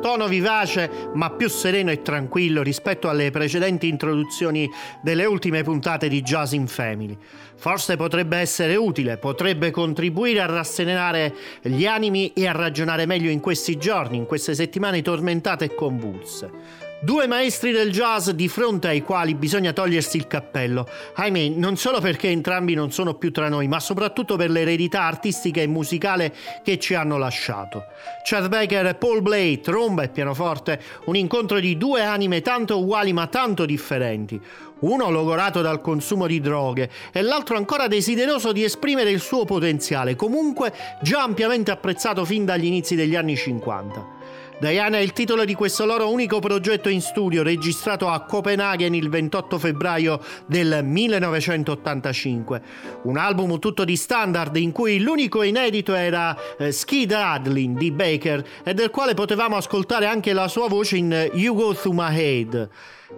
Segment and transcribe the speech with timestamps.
[0.00, 4.68] Tono vivace ma più sereno e tranquillo rispetto alle precedenti introduzioni
[5.02, 7.16] delle ultime puntate di Jazz in Family.
[7.56, 13.40] Forse potrebbe essere utile, potrebbe contribuire a rasserenare gli animi e a ragionare meglio in
[13.40, 16.88] questi giorni, in queste settimane tormentate e convulse.
[17.02, 20.86] Due maestri del jazz di fronte ai quali bisogna togliersi il cappello.
[21.14, 25.62] Ahimè, non solo perché entrambi non sono più tra noi, ma soprattutto per l'eredità artistica
[25.62, 27.84] e musicale che ci hanno lasciato.
[28.22, 33.14] Chad Baker e Paul Blake, tromba e pianoforte, un incontro di due anime tanto uguali
[33.14, 34.38] ma tanto differenti.
[34.80, 40.16] Uno logorato dal consumo di droghe e l'altro ancora desideroso di esprimere il suo potenziale,
[40.16, 40.70] comunque
[41.00, 44.19] già ampiamente apprezzato fin dagli inizi degli anni 50.
[44.60, 49.08] Diana è il titolo di questo loro unico progetto in studio registrato a Copenaghen il
[49.08, 52.62] 28 febbraio del 1985.
[53.04, 58.44] Un album tutto di standard in cui l'unico inedito era eh, Skid Adlin di Baker
[58.62, 62.68] e del quale potevamo ascoltare anche la sua voce in You Go Through My Head.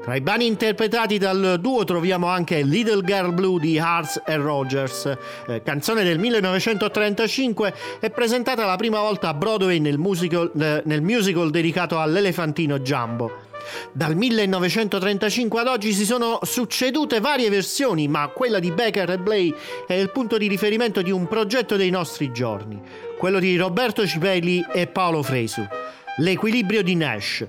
[0.00, 5.16] Tra i brani interpretati dal duo troviamo anche Little Girl Blue di Hearts e Rogers,
[5.46, 11.02] eh, canzone del 1935 e presentata la prima volta a Broadway nel musical, eh, nel
[11.02, 13.50] musical dedicato all'elefantino Jumbo.
[13.92, 19.54] Dal 1935 ad oggi si sono succedute varie versioni, ma quella di Becker e Blay
[19.86, 22.80] è il punto di riferimento di un progetto dei nostri giorni,
[23.18, 25.64] quello di Roberto Cipelli e Paolo Fresu,
[26.16, 27.46] l'equilibrio di Nash.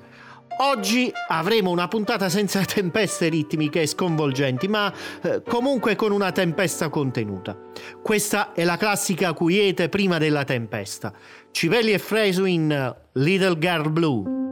[0.57, 6.89] Oggi avremo una puntata senza tempeste ritmiche e sconvolgenti, ma eh, comunque con una tempesta
[6.89, 7.57] contenuta.
[8.01, 11.13] Questa è la classica quiete prima della tempesta.
[11.51, 14.42] Civelli e Fresu in Little Girl Blue.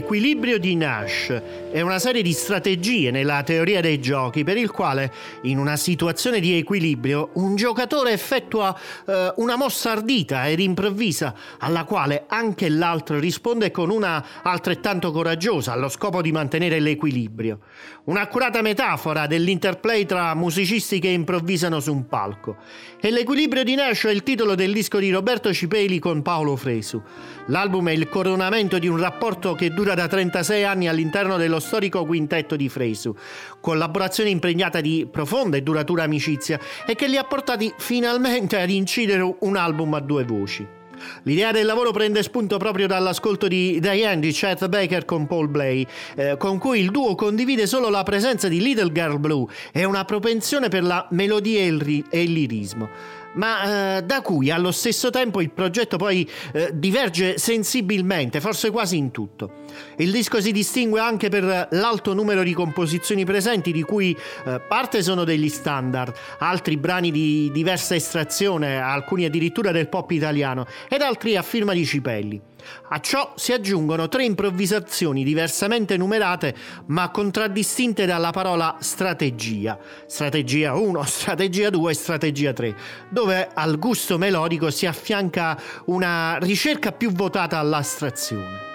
[0.00, 5.12] L'equilibrio di Nash è una serie di strategie nella teoria dei giochi per il quale
[5.42, 8.74] in una situazione di equilibrio un giocatore effettua
[9.06, 15.72] eh, una mossa ardita ed improvvisa alla quale anche l'altro risponde con una altrettanto coraggiosa
[15.72, 17.58] allo scopo di mantenere l'equilibrio.
[18.04, 22.56] Un'accurata metafora dell'interplay tra musicisti che improvvisano su un palco.
[22.98, 27.02] E l'equilibrio di Nash è il titolo del disco di Roberto Cipeli con Paolo Fresu.
[27.46, 32.04] L'album è il coronamento di un rapporto che dura da 36 anni all'interno dello storico
[32.04, 33.14] quintetto di Fresu,
[33.60, 39.36] collaborazione impregnata di profonda e duratura amicizia e che li ha portati finalmente ad incidere
[39.40, 40.78] un album a due voci.
[41.22, 45.86] L'idea del lavoro prende spunto proprio dall'ascolto di Diane di Chet Baker con Paul Blay,
[46.16, 50.04] eh, con cui il duo condivide solo la presenza di Little Girl Blue e una
[50.04, 54.72] propensione per la melodia e il, ri- e il lirismo ma eh, da cui allo
[54.72, 59.59] stesso tempo il progetto poi eh, diverge sensibilmente, forse quasi in tutto.
[59.96, 65.02] Il disco si distingue anche per l'alto numero di composizioni presenti, di cui eh, parte
[65.02, 71.36] sono degli standard, altri brani di diversa estrazione, alcuni addirittura del pop italiano, ed altri
[71.36, 72.40] a firma di Cipelli.
[72.88, 76.54] A ciò si aggiungono tre improvvisazioni diversamente numerate
[76.86, 79.78] ma contraddistinte dalla parola strategia.
[80.06, 82.76] Strategia 1, strategia 2 e strategia 3,
[83.08, 88.69] dove al gusto melodico si affianca una ricerca più votata all'astrazione.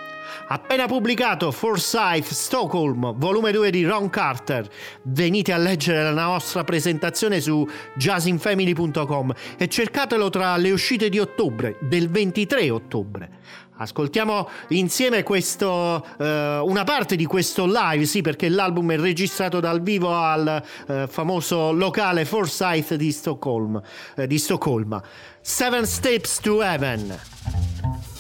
[0.48, 4.70] Appena pubblicato Forsyth Stockholm, volume 2 di Ron Carter.
[5.04, 11.78] Venite a leggere la nostra presentazione su jazzinfamily.com e cercatelo tra le uscite di ottobre,
[11.82, 13.30] del 23 ottobre.
[13.78, 19.82] Ascoltiamo insieme questo, eh, una parte di questo live, sì, perché l'album è registrato dal
[19.82, 23.82] vivo al eh, famoso locale Forsyth di Stoccolma,
[24.16, 25.04] eh, di Stoccolma.
[25.42, 28.14] Seven Steps to Heaven.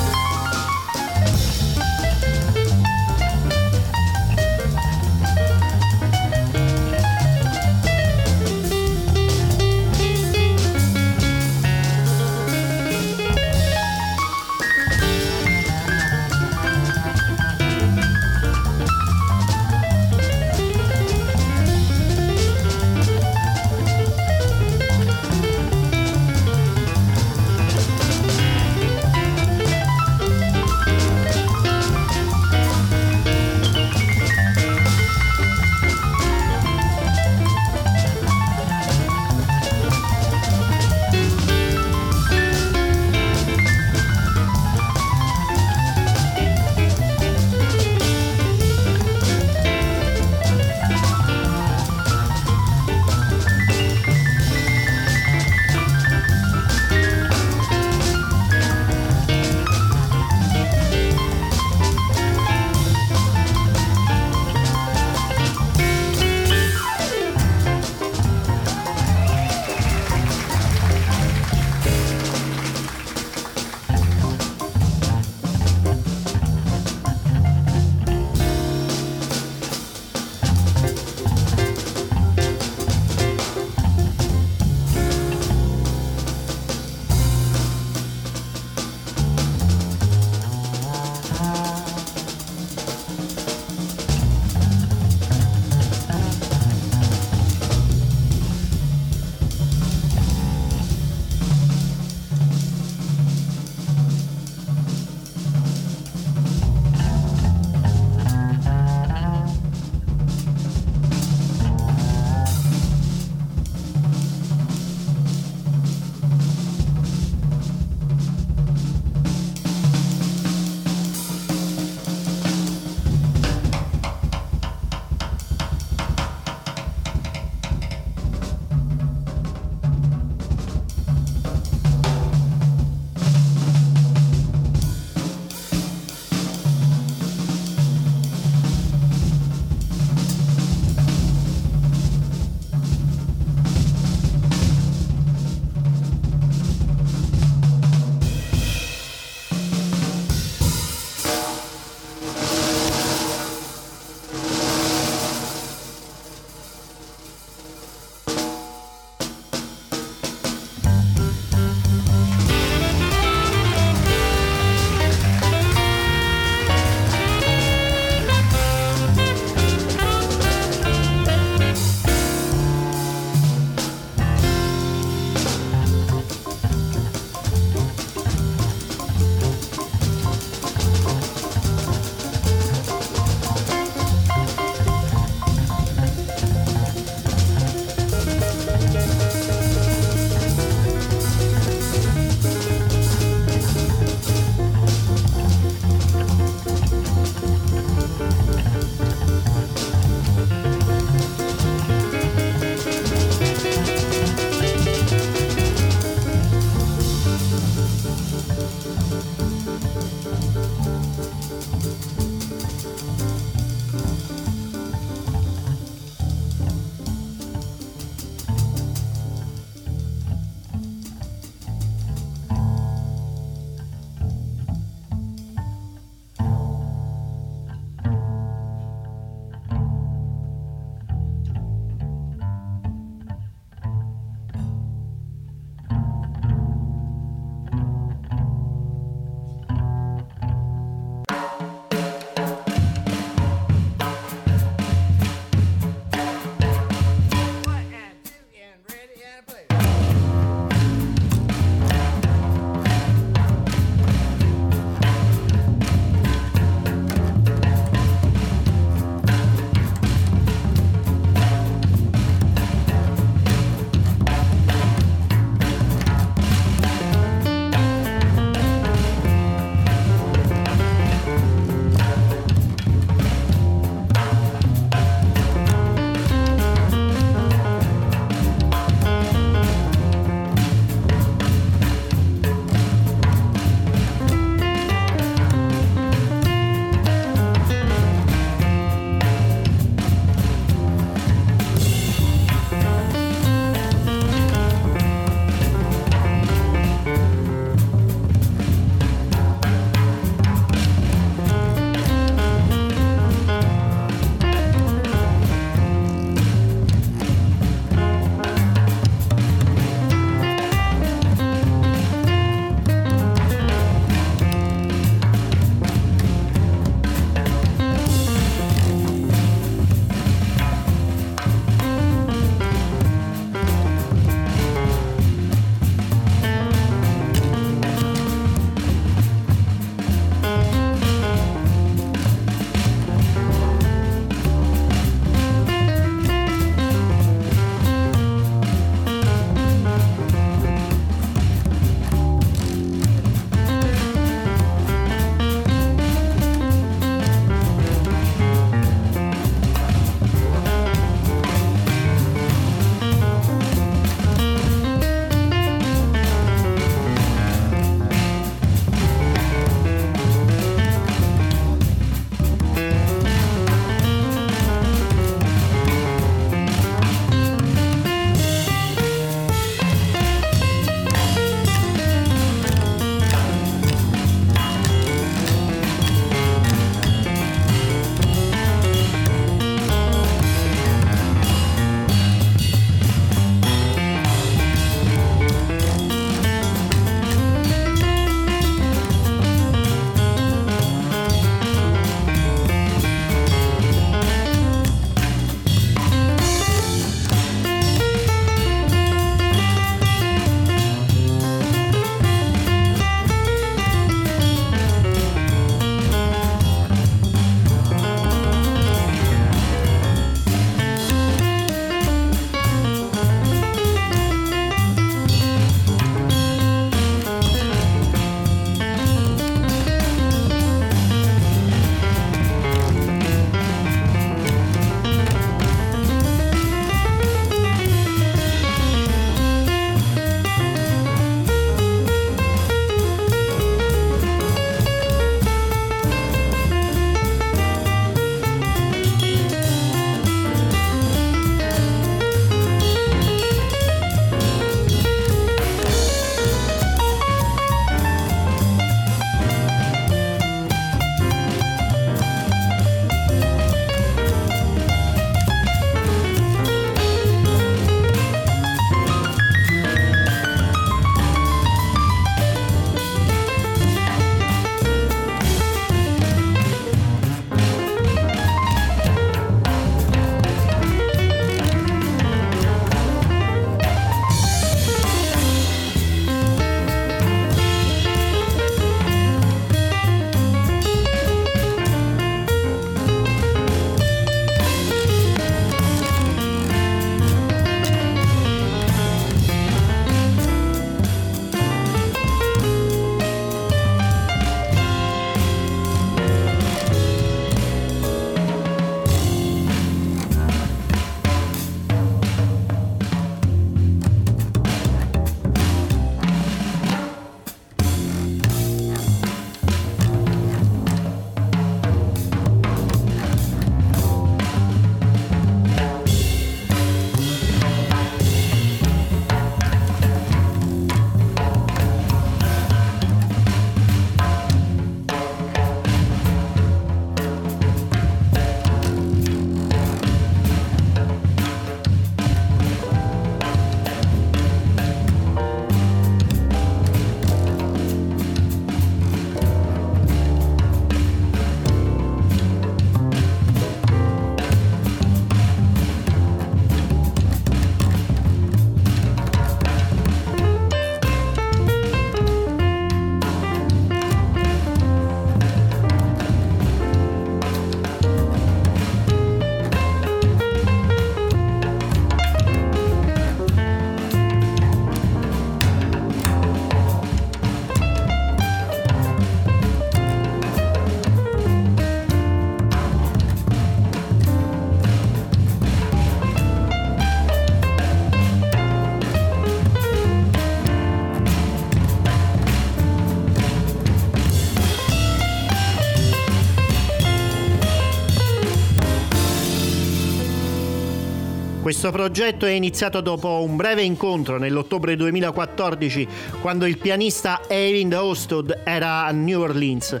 [591.74, 596.06] Questo progetto è iniziato dopo un breve incontro nell'ottobre 2014
[596.40, 600.00] quando il pianista Erin Hostud era a New Orleans.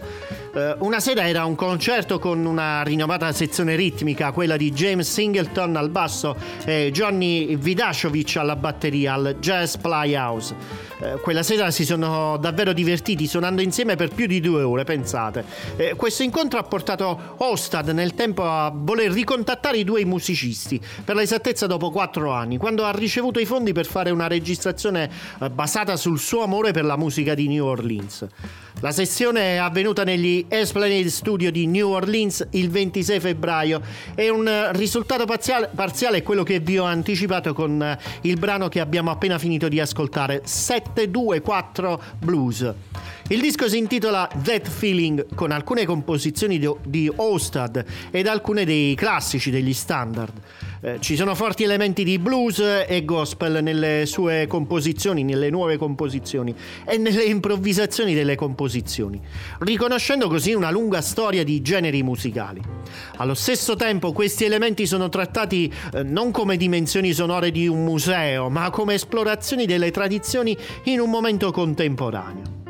[0.56, 5.74] Eh, una sera era un concerto con una rinnovata sezione ritmica, quella di James Singleton
[5.74, 10.54] al basso e Johnny Vidashovic alla batteria al Jazz Playhouse.
[11.00, 15.44] Eh, quella sera si sono davvero divertiti suonando insieme per più di due ore, pensate.
[15.74, 21.16] Eh, questo incontro ha portato Ostad nel tempo a voler ricontattare i due musicisti, per
[21.16, 25.10] l'esattezza dopo quattro anni, quando ha ricevuto i fondi per fare una registrazione
[25.52, 28.28] basata sul suo amore per la musica di New Orleans.
[28.80, 33.80] La sessione è avvenuta negli Esplanade Studio di New Orleans il 26 febbraio
[34.14, 38.68] e un risultato parziale, parziale è quello che vi ho anticipato con eh, il brano
[38.68, 42.74] che abbiamo appena finito di ascoltare, 724 Blues.
[43.28, 49.50] Il disco si intitola That Feeling con alcune composizioni di Ostad ed alcune dei classici
[49.50, 50.32] degli standard.
[50.82, 56.54] Eh, ci sono forti elementi di blues e gospel nelle sue composizioni, nelle nuove composizioni
[56.84, 59.18] e nelle improvvisazioni delle composizioni,
[59.60, 62.60] riconoscendo così una lunga storia di generi musicali.
[63.16, 68.50] Allo stesso tempo questi elementi sono trattati eh, non come dimensioni sonore di un museo,
[68.50, 72.63] ma come esplorazioni delle tradizioni in un momento contemporaneo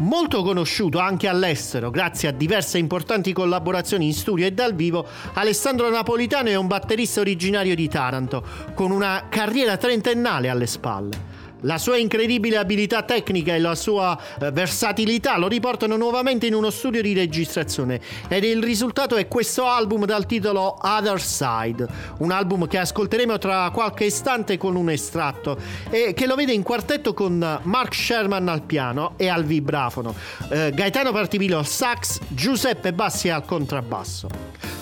[0.00, 5.90] molto conosciuto anche all'estero grazie a diverse importanti collaborazioni in studio e dal vivo, Alessandro
[5.90, 8.42] Napolitano è un batterista originario di Taranto,
[8.74, 11.29] con una carriera trentennale alle spalle.
[11.62, 16.70] La sua incredibile abilità tecnica e la sua eh, versatilità lo riportano nuovamente in uno
[16.70, 21.86] studio di registrazione ed il risultato è questo album dal titolo Other Side,
[22.18, 25.58] un album che ascolteremo tra qualche istante con un estratto
[25.90, 30.14] e che lo vede in quartetto con Mark Sherman al piano e al vibrafono,
[30.48, 34.28] eh, Gaetano Partivillo al sax, Giuseppe Bassi al contrabbasso.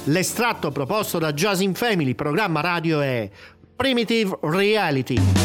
[0.05, 3.29] L'estratto proposto da Jazz in Family, programma radio è
[3.77, 5.38] Primitive Reality.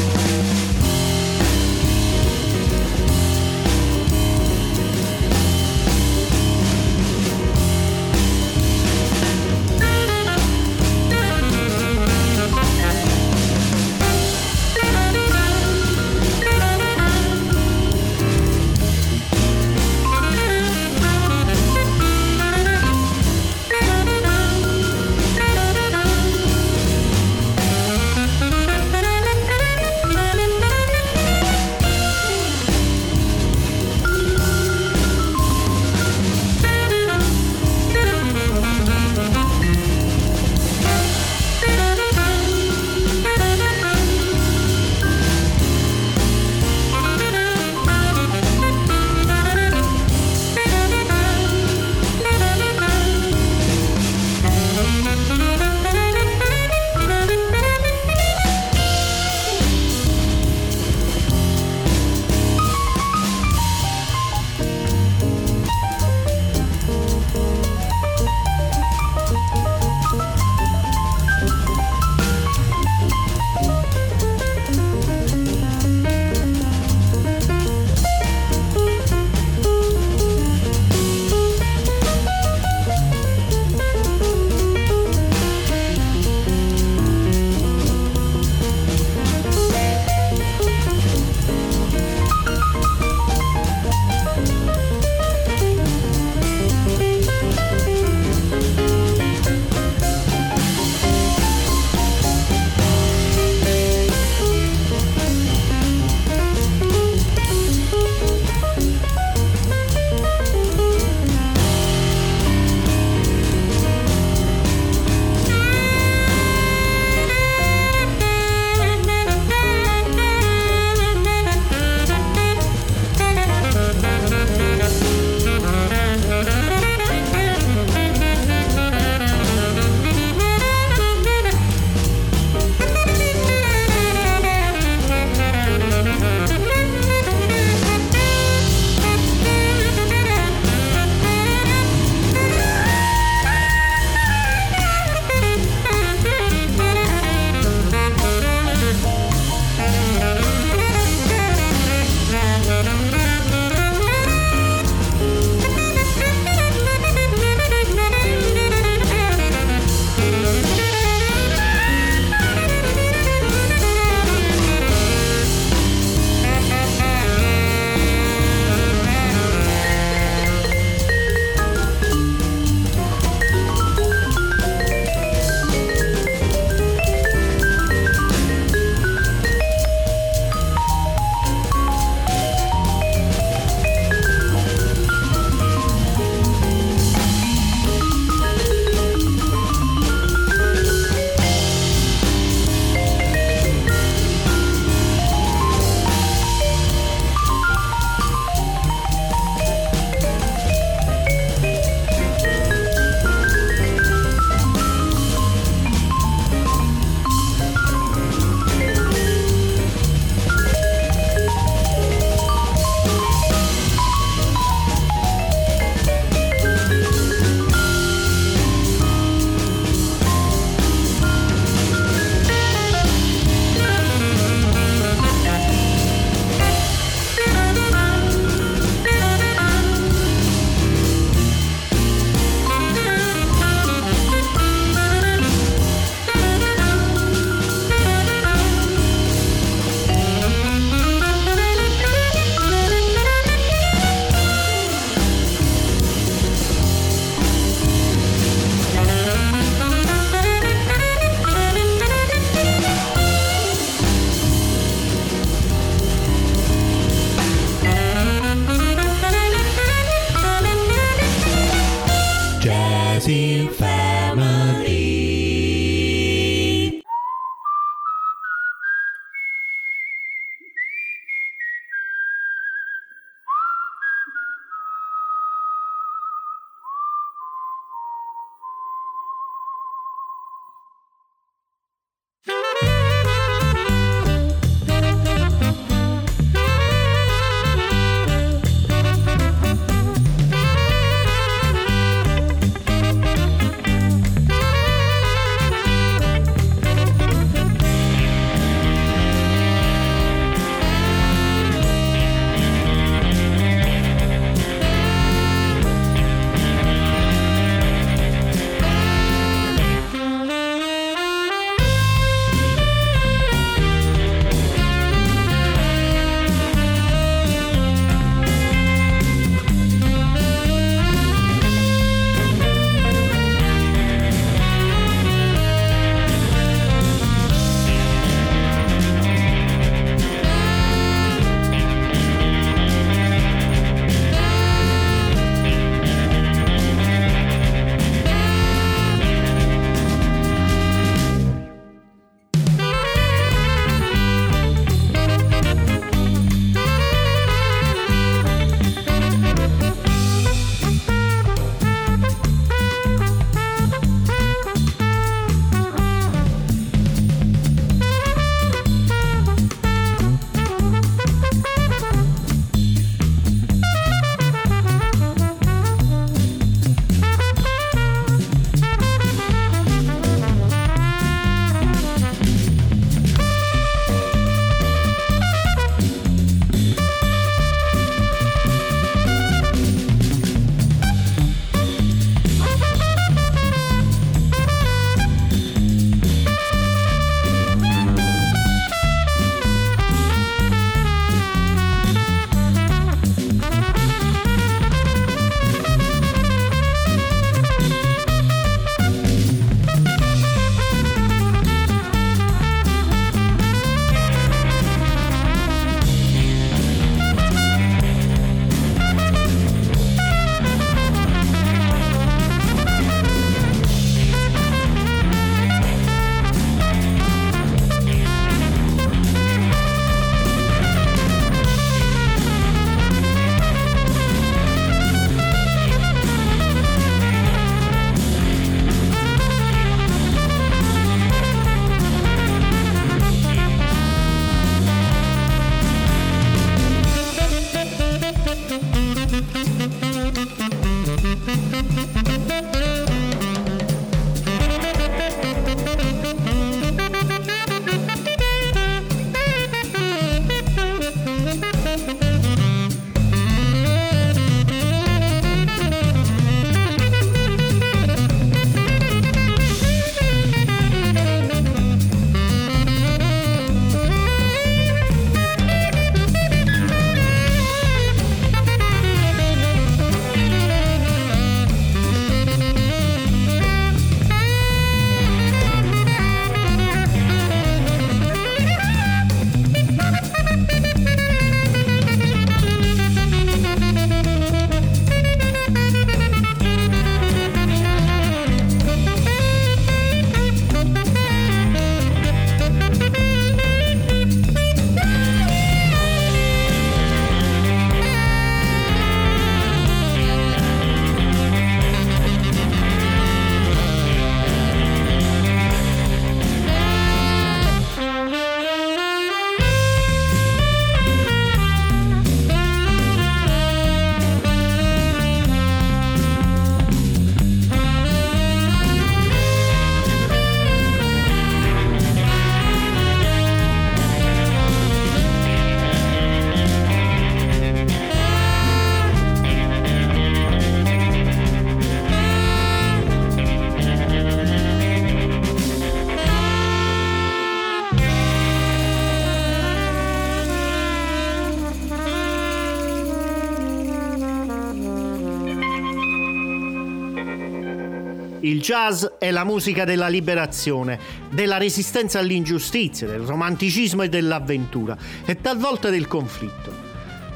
[548.64, 550.98] Jazz è la musica della liberazione,
[551.30, 556.92] della resistenza all'ingiustizia, del romanticismo e dell'avventura e talvolta del conflitto.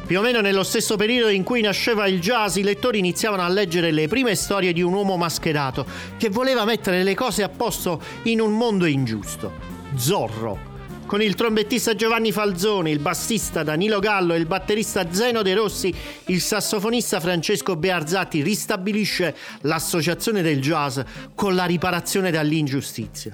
[0.08, 3.50] Più o meno nello stesso periodo in cui nasceva il jazz, i lettori iniziavano a
[3.50, 5.86] leggere le prime storie di un uomo mascherato
[6.18, 9.52] che voleva mettere le cose a posto in un mondo ingiusto.
[9.98, 10.67] Zorro
[11.08, 15.92] con il trombettista Giovanni Falzoni, il bassista Danilo Gallo e il batterista Zeno De Rossi,
[16.26, 21.00] il sassofonista Francesco Bearzatti ristabilisce l'associazione del jazz
[21.34, 23.32] con la riparazione dall'ingiustizia.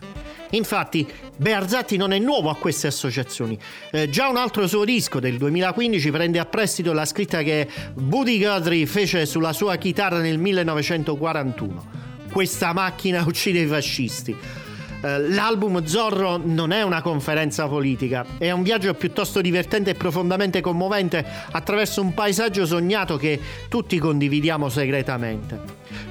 [0.52, 1.06] Infatti,
[1.36, 3.58] Bearzatti non è nuovo a queste associazioni.
[3.92, 8.38] Eh, già un altro suo disco del 2015 prende a prestito la scritta che Buddy
[8.38, 12.02] Guthrie fece sulla sua chitarra nel 1941.
[12.32, 14.63] Questa macchina uccide i fascisti
[15.04, 21.26] l'album Zorro non è una conferenza politica, è un viaggio piuttosto divertente e profondamente commovente
[21.52, 25.60] attraverso un paesaggio sognato che tutti condividiamo segretamente.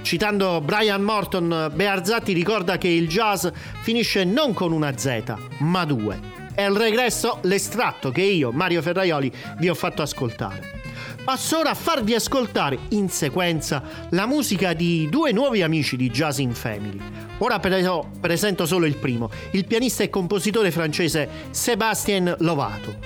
[0.02, 3.46] Citando Brian Morton, Bearzatti ricorda che il jazz
[3.80, 6.41] finisce non con una Z, ma due.
[6.54, 10.80] È il regresso l'estratto che io, Mario Ferraioli, vi ho fatto ascoltare.
[11.24, 16.38] Passo ora a farvi ascoltare in sequenza la musica di due nuovi amici di Jazz
[16.38, 17.00] in Family.
[17.38, 22.96] Ora però presento solo il primo, il pianista e compositore francese Sébastien Lovato.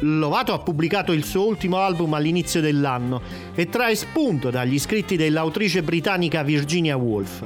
[0.00, 3.20] Lovato ha pubblicato il suo ultimo album all'inizio dell'anno
[3.54, 7.44] e trae spunto dagli scritti dell'autrice britannica Virginia Woolf.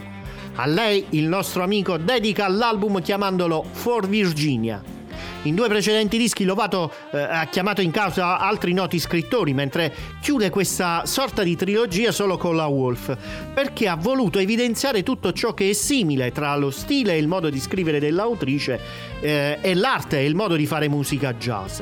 [0.54, 5.00] A lei il nostro amico dedica l'album chiamandolo For Virginia.
[5.44, 10.50] In due precedenti dischi Lovato eh, ha chiamato in causa altri noti scrittori, mentre chiude
[10.50, 13.16] questa sorta di trilogia solo con la Wolf,
[13.52, 17.50] perché ha voluto evidenziare tutto ciò che è simile tra lo stile e il modo
[17.50, 18.80] di scrivere dell'autrice
[19.20, 21.80] eh, e l'arte e il modo di fare musica jazz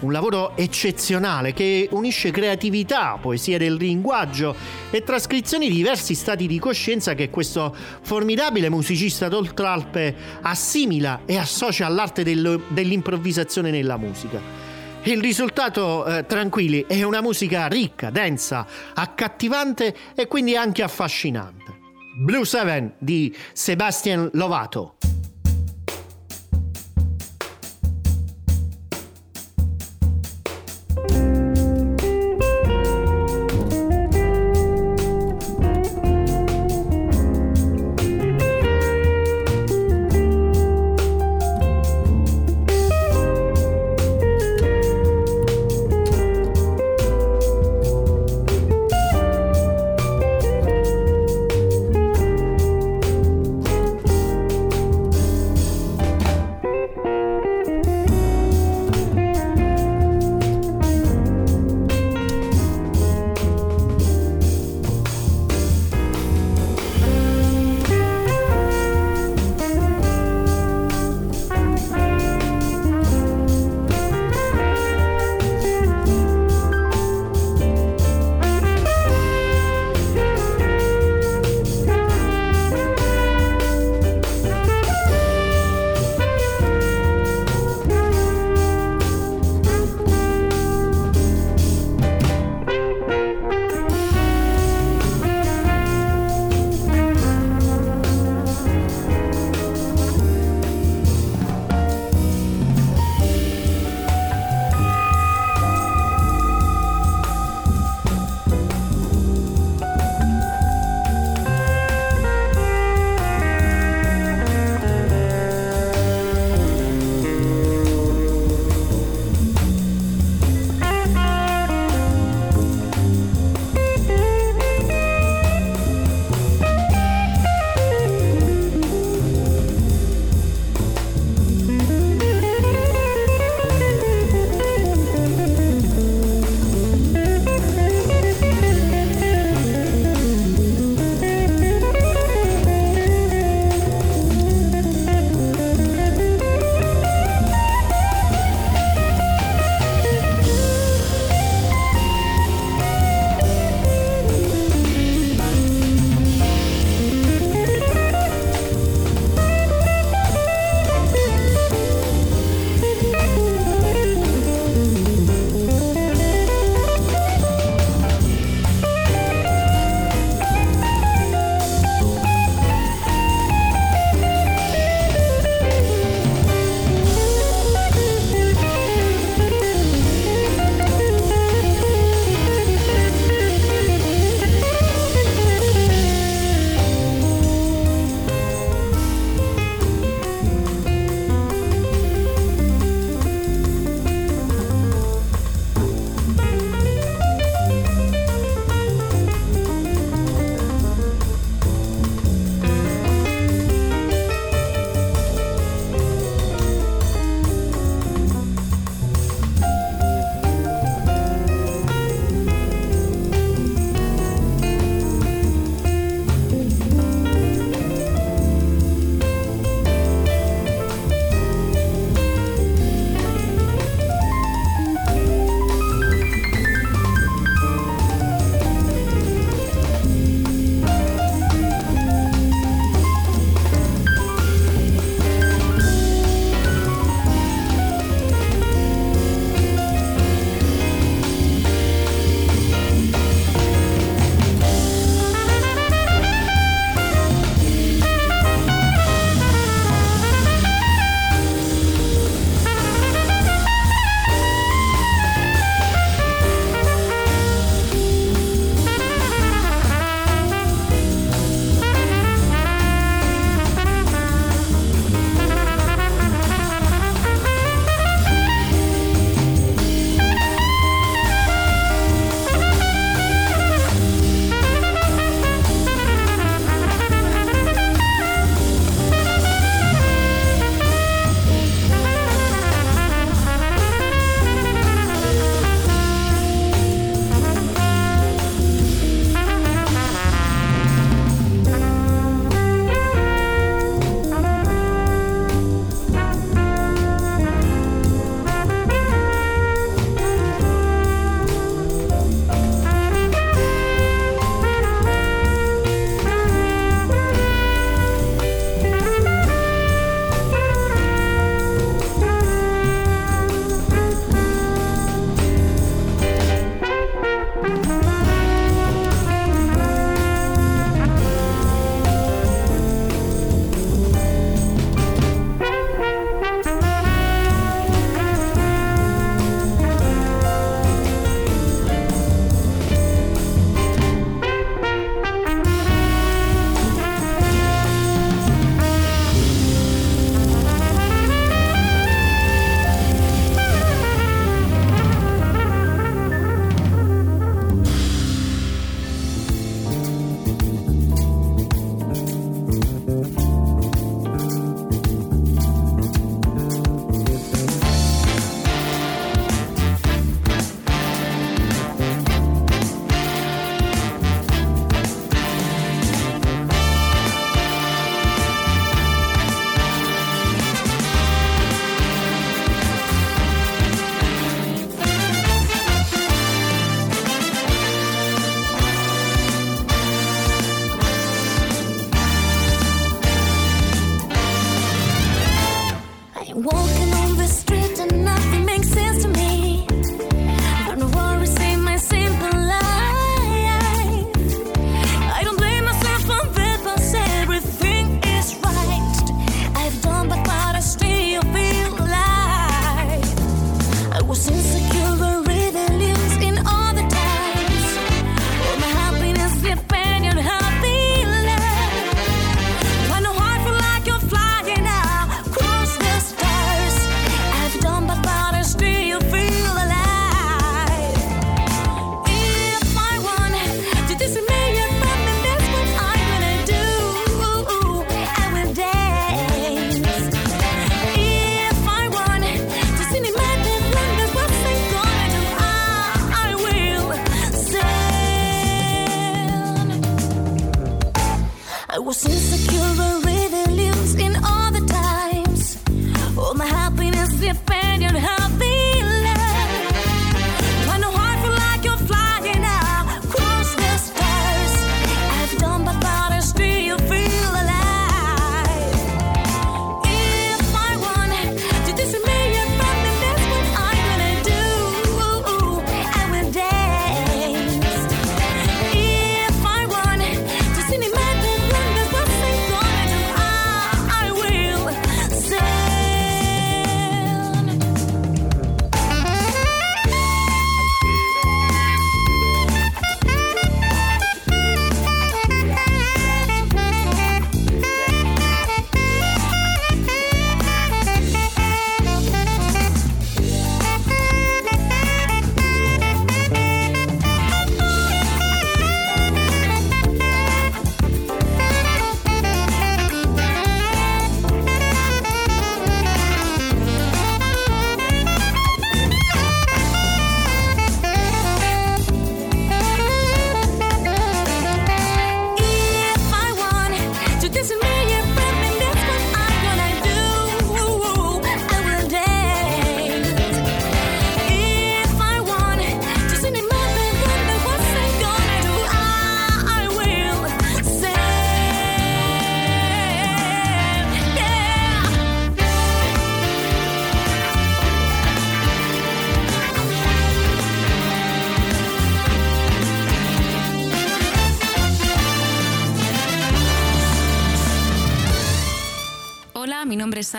[0.00, 4.54] un lavoro eccezionale che unisce creatività, poesia del linguaggio
[4.90, 11.86] e trascrizioni di diversi stati di coscienza che questo formidabile musicista d'Oltralpe assimila e associa
[11.86, 14.40] all'arte del, dell'improvvisazione nella musica.
[15.04, 21.78] Il risultato, eh, tranquilli, è una musica ricca, densa, accattivante e quindi anche affascinante.
[22.18, 24.96] Blue Seven di Sebastian Lovato.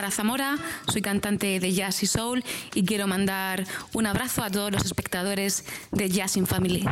[0.07, 0.55] Sara Zamora,
[0.85, 2.41] soy cantante de jazz y soul
[2.73, 6.83] y quiero mandar un abrazo a todos los espectadores de Jazz in Family.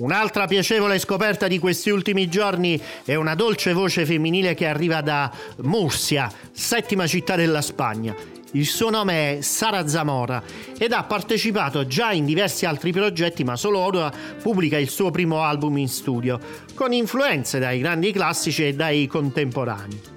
[0.00, 5.32] Un'altra piacevole scoperta di questi ultimi giorni è una dolce voce femminile che arriva da
[5.62, 8.14] Murcia, settima città della Spagna.
[8.52, 10.42] Il suo nome è Sara Zamora
[10.78, 15.42] ed ha partecipato già in diversi altri progetti, ma solo ora pubblica il suo primo
[15.42, 16.38] album in studio,
[16.74, 20.13] con influenze dai grandi classici e dai contemporanei.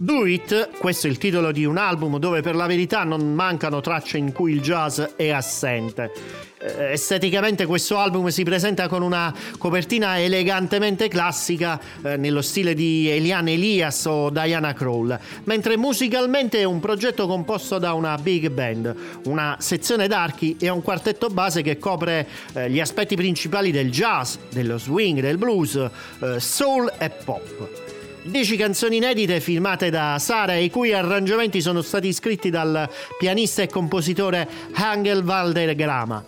[0.00, 3.80] Do It, questo è il titolo di un album dove per la verità non mancano
[3.80, 6.12] tracce in cui il jazz è assente.
[6.60, 13.08] Eh, esteticamente questo album si presenta con una copertina elegantemente classica eh, nello stile di
[13.08, 18.94] Eliane Elias o Diana Kroll, mentre musicalmente è un progetto composto da una big band,
[19.24, 24.36] una sezione d'archi e un quartetto base che copre eh, gli aspetti principali del jazz,
[24.52, 27.87] dello swing, del blues, eh, soul e pop.
[28.22, 32.88] 10 canzoni inedite firmate da Sara i cui arrangiamenti sono stati scritti dal
[33.18, 36.24] pianista e compositore Angel Valdergrama.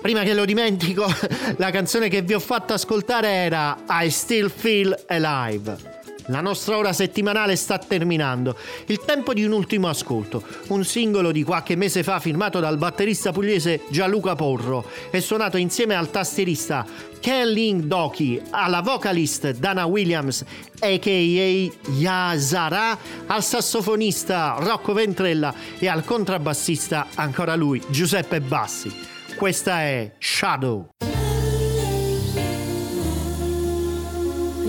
[0.00, 1.06] Prima che lo dimentico,
[1.56, 5.95] la canzone che vi ho fatto ascoltare era I Still Feel Alive.
[6.26, 8.56] La nostra ora settimanale sta terminando.
[8.86, 10.42] Il tempo di un ultimo ascolto.
[10.68, 15.94] Un singolo di qualche mese fa firmato dal batterista pugliese Gianluca Porro e suonato insieme
[15.94, 16.84] al tastierista
[17.20, 20.44] Ken Ling Doki, alla vocalist Dana Williams
[20.80, 21.90] a.k.a.
[21.92, 28.92] Yazara, al sassofonista Rocco Ventrella e al contrabbassista ancora lui Giuseppe Bassi.
[29.36, 30.88] Questa è Shadow.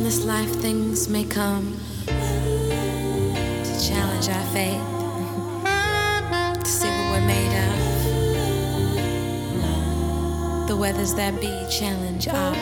[0.08, 4.82] This life, things may come to challenge our faith,
[6.64, 7.76] to see what we're made of.
[10.70, 12.56] The weathers that be challenge our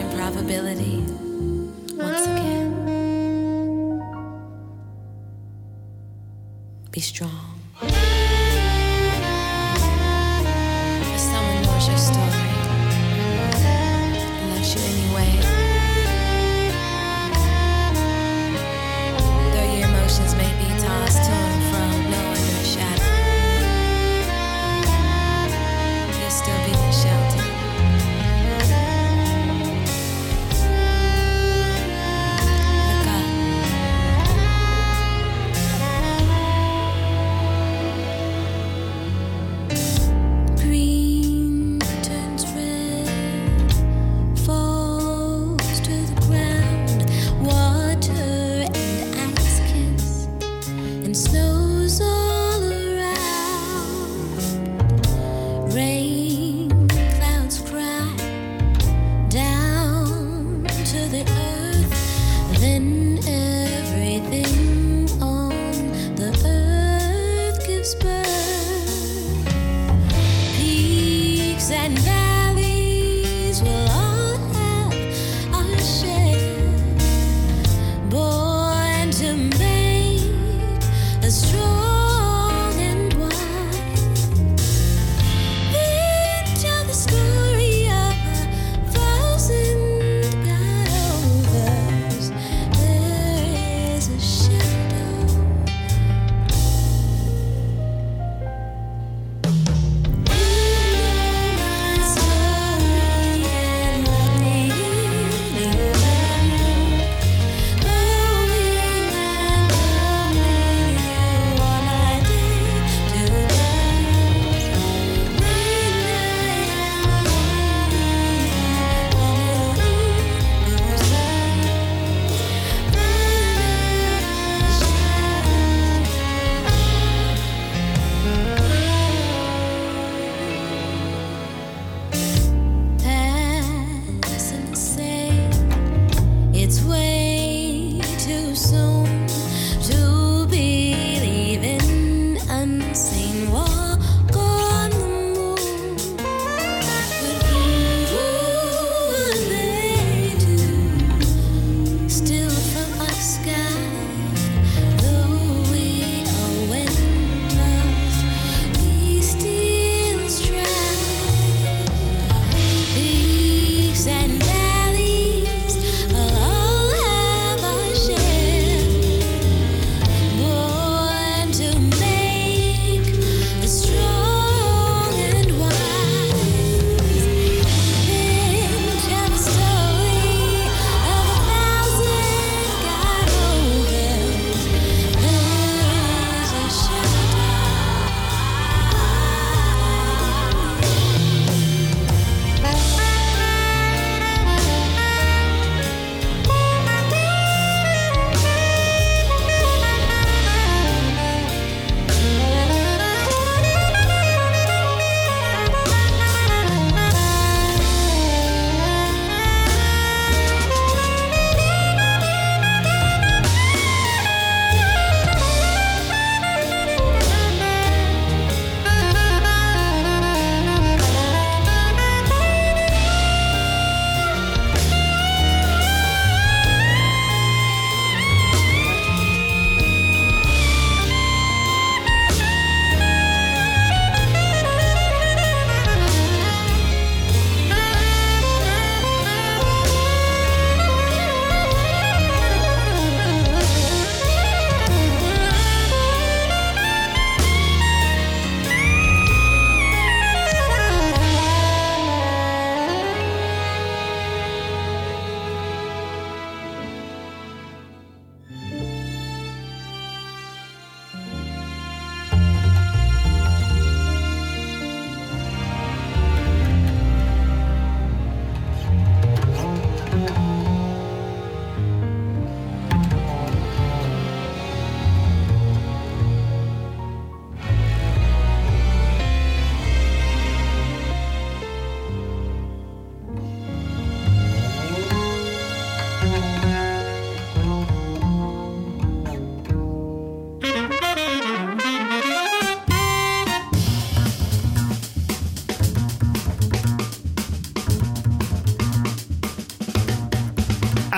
[0.00, 1.04] improbability
[1.94, 2.70] once again.
[6.90, 7.51] Be strong.